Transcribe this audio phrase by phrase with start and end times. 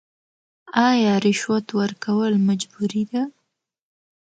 [0.89, 3.21] آیا رشوت ورکول مجبوري ده؟